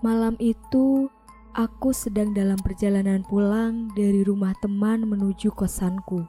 Malam 0.00 0.32
itu, 0.40 1.12
aku 1.52 1.92
sedang 1.92 2.32
dalam 2.32 2.56
perjalanan 2.56 3.20
pulang 3.20 3.92
dari 3.92 4.24
rumah 4.24 4.56
teman 4.64 5.04
menuju 5.04 5.52
kosanku. 5.52 6.24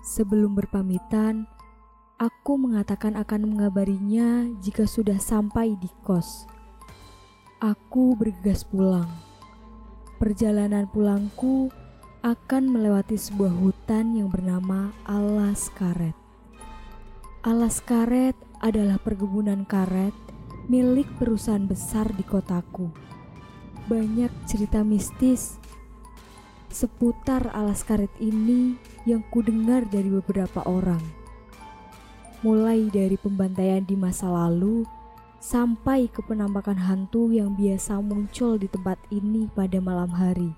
Sebelum 0.00 0.56
berpamitan, 0.56 1.44
aku 2.16 2.56
mengatakan 2.56 3.20
akan 3.20 3.52
mengabarinya 3.52 4.48
jika 4.64 4.88
sudah 4.88 5.20
sampai 5.20 5.76
di 5.76 5.92
kos. 6.08 6.48
Aku 7.60 8.16
bergegas 8.16 8.64
pulang. 8.64 9.12
Perjalanan 10.16 10.88
pulangku 10.88 11.68
akan 12.24 12.64
melewati 12.64 13.20
sebuah 13.20 13.52
hutan 13.60 14.16
yang 14.16 14.32
bernama 14.32 14.88
Alas 15.04 15.68
Karet. 15.76 16.16
Alas 17.44 17.84
Karet 17.84 18.40
adalah 18.64 18.96
perkebunan 18.96 19.68
karet 19.68 20.16
milik 20.68 21.08
perusahaan 21.16 21.64
besar 21.64 22.12
di 22.12 22.20
kotaku. 22.20 22.92
Banyak 23.88 24.28
cerita 24.44 24.84
mistis 24.84 25.56
seputar 26.68 27.48
alas 27.56 27.80
karet 27.80 28.12
ini 28.20 28.76
yang 29.08 29.24
kudengar 29.32 29.88
dari 29.88 30.12
beberapa 30.12 30.60
orang. 30.68 31.00
Mulai 32.44 32.92
dari 32.92 33.16
pembantaian 33.16 33.80
di 33.80 33.96
masa 33.96 34.28
lalu 34.28 34.84
sampai 35.40 36.12
ke 36.12 36.20
penampakan 36.20 36.76
hantu 36.76 37.32
yang 37.32 37.56
biasa 37.56 38.04
muncul 38.04 38.60
di 38.60 38.68
tempat 38.68 39.00
ini 39.08 39.48
pada 39.48 39.80
malam 39.80 40.12
hari. 40.12 40.52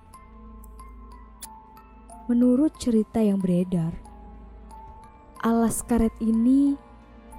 Menurut 2.26 2.74
cerita 2.82 3.22
yang 3.22 3.38
beredar, 3.38 3.94
alas 5.38 5.86
karet 5.86 6.12
ini 6.18 6.74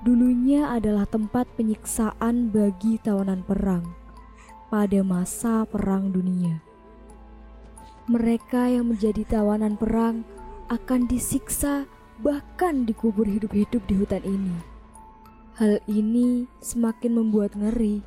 dulunya 0.02 0.66
adalah 0.66 1.05
tempat 1.05 1.45
penyiksaan 1.53 2.49
bagi 2.49 2.97
tawanan 2.97 3.45
perang 3.45 3.85
pada 4.73 5.05
masa 5.05 5.67
Perang 5.69 6.09
Dunia. 6.09 6.63
Mereka 8.09 8.71
yang 8.73 8.89
menjadi 8.89 9.21
tawanan 9.27 9.77
perang 9.77 10.25
akan 10.73 11.05
disiksa, 11.05 11.85
bahkan 12.17 12.88
dikubur 12.88 13.30
hidup-hidup 13.30 13.83
di 13.85 13.93
hutan 13.99 14.23
ini. 14.25 14.58
Hal 15.59 15.77
ini 15.85 16.49
semakin 16.63 17.21
membuat 17.21 17.53
ngeri 17.53 18.02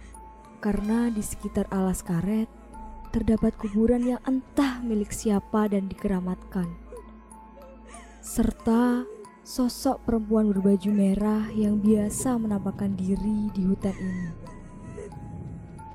karena 0.58 1.12
di 1.12 1.23
sekitar 1.23 1.70
alas 1.70 2.03
karet 2.03 2.48
terdapat 3.14 3.55
kuburan 3.55 4.03
yang 4.03 4.20
entah 4.27 4.83
milik 4.83 5.14
siapa 5.14 5.70
dan 5.70 5.86
dikeramatkan, 5.86 6.67
serta 8.19 9.06
sosok 9.45 10.09
perempuan 10.09 10.48
berbaju 10.48 10.89
merah 10.89 11.53
yang 11.53 11.77
biasa 11.77 12.41
menampakkan 12.41 12.97
diri 12.97 13.53
di 13.53 13.69
hutan 13.69 13.92
ini. 13.92 14.28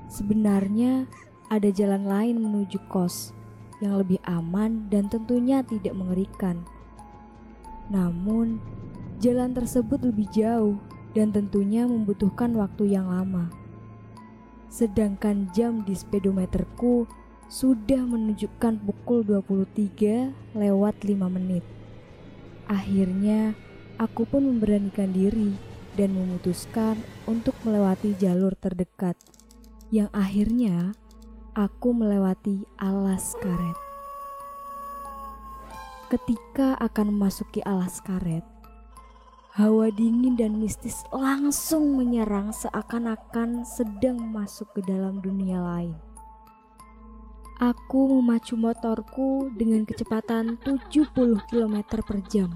Sebenarnya 0.06 1.10
ada 1.50 1.66
jalan 1.74 2.06
lain 2.06 2.38
menuju 2.46 2.78
kos 2.94 3.34
yang 3.82 3.98
lebih 3.98 4.22
aman 4.30 4.86
dan 4.94 5.10
tentunya 5.10 5.66
tidak 5.66 5.98
mengerikan. 5.98 6.62
Namun, 7.90 8.62
jalan 9.18 9.58
tersebut 9.58 9.98
lebih 10.06 10.30
jauh 10.30 10.78
dan 11.18 11.34
tentunya 11.34 11.90
membutuhkan 11.90 12.54
waktu 12.54 12.94
yang 12.94 13.10
lama. 13.10 13.50
Sedangkan 14.70 15.50
jam 15.58 15.82
di 15.90 15.98
speedometerku 15.98 17.10
sudah 17.50 18.06
menunjukkan 18.06 18.78
pukul 18.86 19.26
23 19.26 20.54
lewat 20.54 21.02
5 21.02 21.18
menit. 21.34 21.79
Akhirnya, 22.70 23.58
aku 23.98 24.30
pun 24.30 24.46
memberanikan 24.46 25.10
diri 25.10 25.58
dan 25.98 26.14
memutuskan 26.14 27.02
untuk 27.26 27.58
melewati 27.66 28.14
jalur 28.22 28.54
terdekat, 28.54 29.18
yang 29.90 30.06
akhirnya 30.14 30.94
aku 31.58 31.90
melewati 31.98 32.70
alas 32.78 33.34
karet. 33.42 33.74
Ketika 36.14 36.78
akan 36.78 37.10
memasuki 37.10 37.66
alas 37.66 37.98
karet, 38.06 38.46
hawa 39.58 39.90
dingin 39.90 40.38
dan 40.38 40.62
mistis 40.62 41.02
langsung 41.10 41.98
menyerang 41.98 42.54
seakan-akan 42.54 43.66
sedang 43.66 44.30
masuk 44.30 44.70
ke 44.78 44.86
dalam 44.86 45.20
dunia 45.26 45.58
lain. 45.58 46.09
Aku 47.60 48.08
memacu 48.08 48.56
motorku 48.56 49.52
dengan 49.52 49.84
kecepatan 49.84 50.56
70 50.64 51.12
km 51.52 51.76
per 52.08 52.24
jam, 52.32 52.56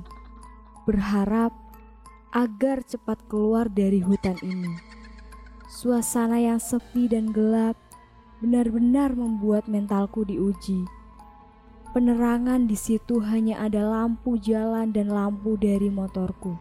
berharap 0.88 1.52
agar 2.31 2.88
cepat 2.88 3.19
keluar 3.28 3.68
dari 3.68 4.00
hutan 4.00 4.40
ini. 4.40 4.72
Suasana 5.68 6.40
yang 6.40 6.56
sepi 6.56 7.12
dan 7.12 7.36
gelap 7.36 7.75
benar-benar 8.40 9.12
membuat 9.12 9.68
mentalku 9.68 10.24
diuji. 10.24 10.88
Penerangan 11.92 12.72
di 12.72 12.80
situ 12.80 13.19
hanya 13.28 13.59
ada 13.59 13.84
lampu 13.84 14.40
jalan 14.40 14.96
dan 14.96 15.12
lampu 15.12 15.59
dari 15.59 15.92
motorku. 15.92 16.56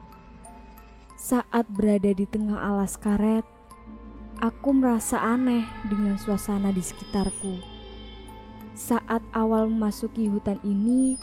Saat 1.15 1.71
berada 1.71 2.11
di 2.11 2.27
tengah 2.27 2.59
alas 2.59 2.99
karet, 2.99 3.47
aku 4.43 4.75
merasa 4.75 5.23
aneh 5.23 5.63
dengan 5.87 6.19
suasana 6.19 6.75
di 6.75 6.83
sekitarku. 6.83 7.72
Saat 8.73 9.21
awal 9.37 9.69
memasuki 9.69 10.33
hutan 10.33 10.57
ini, 10.65 11.21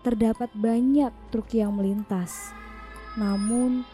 terdapat 0.00 0.48
banyak 0.56 1.12
truk 1.28 1.52
yang 1.52 1.76
melintas. 1.76 2.56
Namun, 3.20 3.84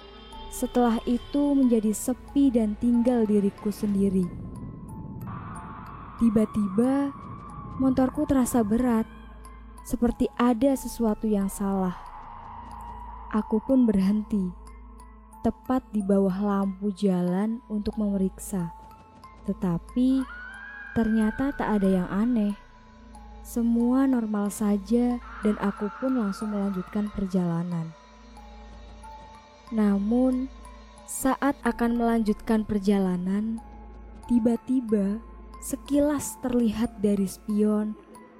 setelah 0.55 1.03
itu 1.03 1.59
menjadi 1.59 1.91
sepi 1.91 2.55
dan 2.55 2.78
tinggal 2.78 3.27
diriku 3.27 3.75
sendiri. 3.75 4.22
Tiba-tiba, 6.22 7.10
motorku 7.82 8.22
terasa 8.31 8.62
berat, 8.62 9.11
seperti 9.82 10.31
ada 10.38 10.78
sesuatu 10.78 11.26
yang 11.26 11.50
salah. 11.50 11.99
Aku 13.34 13.59
pun 13.59 13.82
berhenti, 13.82 14.55
tepat 15.43 15.82
di 15.91 15.99
bawah 16.06 16.38
lampu 16.38 16.94
jalan 16.94 17.59
untuk 17.66 17.99
memeriksa. 17.99 18.71
Tetapi, 19.50 20.22
ternyata 20.94 21.50
tak 21.53 21.82
ada 21.82 21.88
yang 21.91 22.09
aneh. 22.09 22.64
Semua 23.44 24.09
normal 24.09 24.49
saja 24.49 25.21
dan 25.44 25.56
aku 25.60 25.93
pun 26.00 26.16
langsung 26.16 26.56
melanjutkan 26.56 27.12
perjalanan. 27.12 27.93
Namun, 29.69 30.49
saat 31.05 31.53
akan 31.60 32.00
melanjutkan 32.00 32.65
perjalanan, 32.65 33.60
tiba-tiba 34.32 35.21
sekilas 35.60 36.41
terlihat 36.41 37.05
dari 37.05 37.28
spion 37.28 37.93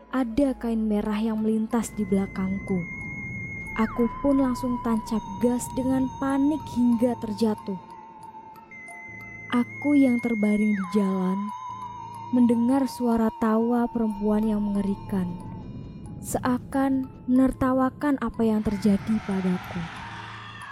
ada 0.09 0.57
kain 0.57 0.89
merah 0.89 1.21
yang 1.21 1.45
melintas 1.45 1.93
di 1.93 2.09
belakangku. 2.09 2.81
Aku 3.77 4.09
pun 4.25 4.41
langsung 4.41 4.81
tancap 4.81 5.21
gas 5.45 5.69
dengan 5.77 6.09
panik 6.17 6.65
hingga 6.73 7.13
terjatuh. 7.21 7.77
Aku 9.53 9.93
yang 9.93 10.17
terbaring 10.25 10.73
di 10.73 10.85
jalan 10.97 11.37
mendengar 12.35 12.83
suara 12.91 13.31
tawa 13.39 13.87
perempuan 13.87 14.43
yang 14.43 14.59
mengerikan, 14.59 15.39
seakan 16.19 17.07
menertawakan 17.31 18.19
apa 18.19 18.43
yang 18.43 18.59
terjadi 18.59 19.15
padaku. 19.23 19.79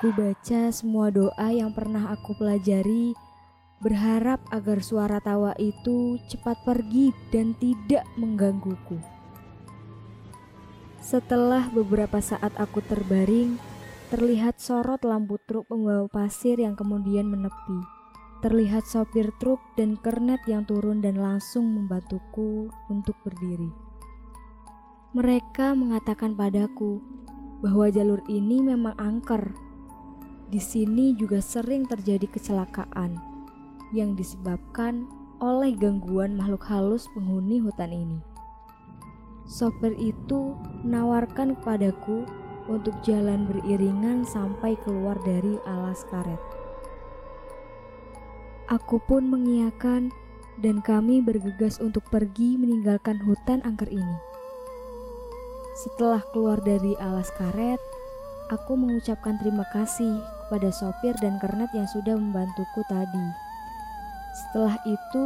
Ku 0.03 0.11
baca 0.11 0.75
semua 0.75 1.15
doa 1.15 1.49
yang 1.55 1.71
pernah 1.71 2.11
aku 2.11 2.35
pelajari, 2.35 3.15
berharap 3.79 4.43
agar 4.51 4.83
suara 4.83 5.23
tawa 5.23 5.55
itu 5.55 6.19
cepat 6.27 6.59
pergi 6.67 7.15
dan 7.31 7.55
tidak 7.63 8.03
menggangguku. 8.19 8.99
Setelah 10.99 11.71
beberapa 11.71 12.19
saat 12.19 12.59
aku 12.59 12.83
terbaring, 12.83 13.55
terlihat 14.11 14.59
sorot 14.59 15.07
lampu 15.07 15.39
truk 15.47 15.71
pembawa 15.71 16.11
pasir 16.11 16.59
yang 16.59 16.75
kemudian 16.75 17.31
menepi. 17.31 18.02
Terlihat 18.43 18.91
sopir 18.91 19.31
truk 19.39 19.63
dan 19.79 19.95
kernet 20.03 20.43
yang 20.51 20.67
turun 20.67 20.99
dan 20.99 21.15
langsung 21.15 21.63
membantuku 21.79 22.67
untuk 22.91 23.15
berdiri. 23.23 23.71
Mereka 25.15 25.79
mengatakan 25.79 26.35
padaku 26.35 26.99
bahwa 27.63 27.87
jalur 27.87 28.19
ini 28.27 28.59
memang 28.59 28.99
angker. 28.99 29.55
Di 30.51 30.59
sini 30.59 31.15
juga 31.15 31.39
sering 31.39 31.87
terjadi 31.87 32.27
kecelakaan 32.27 33.15
yang 33.95 34.19
disebabkan 34.19 35.07
oleh 35.39 35.71
gangguan 35.79 36.35
makhluk 36.35 36.67
halus 36.67 37.07
penghuni 37.15 37.63
hutan 37.63 37.95
ini. 37.95 38.19
Sopir 39.47 39.95
itu 40.03 40.59
menawarkan 40.83 41.55
kepadaku 41.63 42.27
untuk 42.67 42.95
jalan 43.07 43.47
beriringan 43.47 44.27
sampai 44.27 44.75
keluar 44.83 45.15
dari 45.23 45.63
alas 45.63 46.03
karet. 46.11 46.62
Aku 48.73 48.97
pun 49.05 49.29
mengiyakan 49.29 50.09
dan 50.57 50.81
kami 50.81 51.21
bergegas 51.21 51.77
untuk 51.77 52.09
pergi 52.09 52.57
meninggalkan 52.57 53.21
hutan 53.21 53.61
angker 53.69 53.93
ini. 53.93 54.17
Setelah 55.77 56.25
keluar 56.33 56.57
dari 56.65 56.97
alas 56.97 57.29
karet, 57.37 57.77
aku 58.49 58.73
mengucapkan 58.73 59.37
terima 59.37 59.69
kasih 59.77 60.25
kepada 60.49 60.73
sopir 60.73 61.13
dan 61.21 61.37
kernet 61.37 61.69
yang 61.77 61.85
sudah 61.85 62.17
membantuku 62.17 62.81
tadi. 62.89 63.27
Setelah 64.33 64.81
itu, 64.89 65.25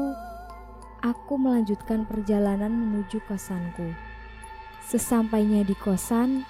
aku 1.07 1.39
melanjutkan 1.39 2.03
perjalanan 2.03 2.75
menuju 2.75 3.23
kosanku. 3.31 3.95
Sesampainya 4.91 5.63
di 5.63 5.79
kosan, 5.79 6.43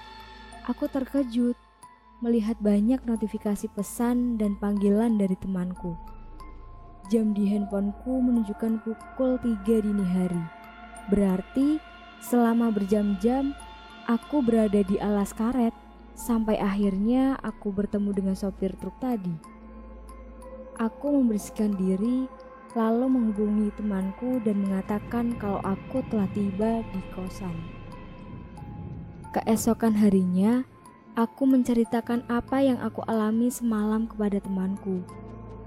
aku 0.65 0.89
terkejut 0.89 1.53
melihat 2.25 2.57
banyak 2.57 3.05
notifikasi 3.05 3.69
pesan 3.69 4.41
dan 4.41 4.57
panggilan 4.57 5.21
dari 5.21 5.37
temanku. 5.37 6.16
Jam 7.07 7.31
di 7.31 7.47
handphoneku 7.47 8.19
menunjukkan 8.19 8.83
pukul 8.83 9.39
3 9.39 9.63
dini 9.63 10.03
hari. 10.03 10.43
Berarti 11.07 11.79
selama 12.19 12.67
berjam-jam 12.67 13.55
aku 14.11 14.43
berada 14.43 14.83
di 14.83 14.99
alas 14.99 15.31
karet 15.31 15.71
sampai 16.19 16.59
akhirnya 16.59 17.39
aku 17.39 17.71
bertemu 17.71 18.11
dengan 18.11 18.35
sopir 18.35 18.75
truk 18.75 18.91
tadi. 18.99 19.31
Aku 20.83 21.15
membersihkan 21.15 21.79
diri 21.79 22.27
lalu 22.75 23.07
menghubungi 23.07 23.71
temanku 23.79 24.43
dan 24.43 24.67
mengatakan 24.67 25.31
kalau 25.39 25.63
aku 25.63 26.03
telah 26.11 26.27
tiba 26.35 26.83
di 26.91 27.01
kosan. 27.15 27.55
Keesokan 29.31 29.95
harinya, 29.95 30.67
aku 31.15 31.47
menceritakan 31.47 32.27
apa 32.27 32.59
yang 32.59 32.83
aku 32.83 32.99
alami 33.07 33.47
semalam 33.47 34.11
kepada 34.11 34.43
temanku. 34.43 35.07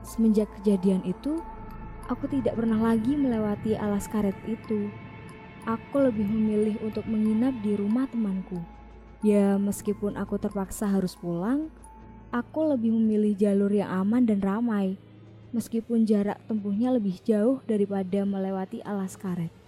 Semenjak 0.01 0.49
kejadian 0.61 1.05
itu, 1.05 1.41
aku 2.11 2.27
tidak 2.27 2.57
pernah 2.59 2.81
lagi 2.81 3.15
melewati 3.15 3.79
alas 3.79 4.11
karet 4.11 4.37
itu. 4.49 4.91
Aku 5.69 6.01
lebih 6.01 6.25
memilih 6.25 6.81
untuk 6.81 7.05
menginap 7.05 7.53
di 7.61 7.77
rumah 7.77 8.09
temanku. 8.09 8.59
Ya, 9.21 9.61
meskipun 9.61 10.17
aku 10.17 10.41
terpaksa 10.41 10.89
harus 10.89 11.13
pulang, 11.13 11.69
aku 12.33 12.73
lebih 12.73 12.97
memilih 12.97 13.37
jalur 13.37 13.69
yang 13.69 13.93
aman 13.93 14.25
dan 14.25 14.41
ramai, 14.41 14.97
meskipun 15.53 16.09
jarak 16.09 16.41
tempuhnya 16.49 16.89
lebih 16.89 17.21
jauh 17.21 17.61
daripada 17.69 18.25
melewati 18.25 18.81
alas 18.81 19.21
karet. 19.21 19.60